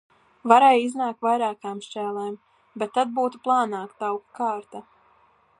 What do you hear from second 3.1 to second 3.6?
būtu